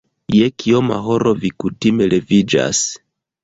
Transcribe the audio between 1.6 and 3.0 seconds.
kutime leviĝas?